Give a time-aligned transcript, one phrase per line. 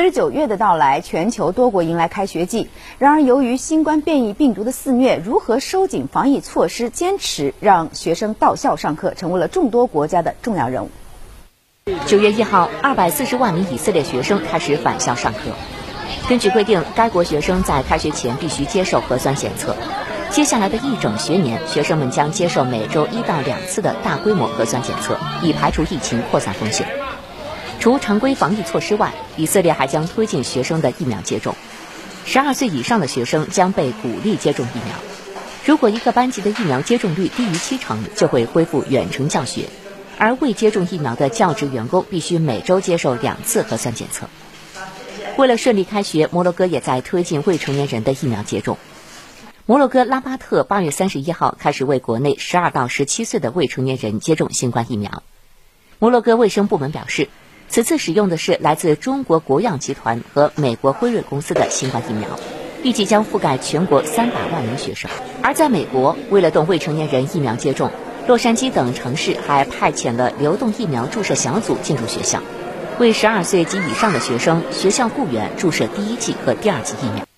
[0.00, 2.70] 随着九月的到来，全球多国迎来开学季。
[2.96, 10.90] 然而，由于新冠变异病毒的肆虐，如何收紧防疫措施，坚持让学生到校上课，成为了众多国家的重要任务。
[12.06, 15.50] 九月一号，二百四十万名以色列学生开始返校上课。
[16.30, 19.76] 根据规定，该国学生在开学前必须接受核酸检测。
[20.30, 26.88] 接下来的一整学年，学生们将接受每周一到两次的大规模核酸检测，以排除疫情扩散风险。
[27.80, 31.56] 除常规防疫措施外，以色列还将推进学生的疫苗接种。
[32.26, 34.94] 十二岁以上的学生将被鼓励接种疫苗。
[35.64, 39.70] 如果一个班级的疫苗接种率低于七成，就会恢复远程教学。
[40.18, 44.28] 而未接种疫苗的教职员工必须每周接受两次核酸检测。
[45.38, 48.76] 为了顺利开学，摩洛哥也在推进未成年人的疫苗接种。
[49.64, 55.22] 摩洛哥拉巴特八月三十一号开始为国内十二到十七岁的未成年人接种新冠疫苗。
[55.98, 57.28] 摩洛哥卫生部门表示，
[57.70, 62.28] 此次使用的是来自中国国药集团和美国辉瑞公司的新冠疫苗，
[62.82, 65.08] 预计将覆盖全国三百万名学生。
[65.40, 67.92] 而在美国，为了动未成年人疫苗接种，
[68.26, 72.40] 洛杉矶等城市还派遣了流动疫苗注射小组进入学校，
[72.98, 77.29] 为十二岁及以上的学生学校雇员注射第一剂和第二剂疫苗。